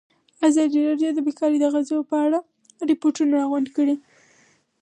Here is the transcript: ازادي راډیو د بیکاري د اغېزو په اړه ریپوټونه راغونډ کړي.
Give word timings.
ازادي 0.47 0.79
راډیو 0.89 1.09
د 1.15 1.19
بیکاري 1.27 1.57
د 1.59 1.63
اغېزو 1.69 1.97
په 2.09 2.15
اړه 2.25 2.39
ریپوټونه 2.89 3.31
راغونډ 3.41 3.67
کړي. 3.75 3.95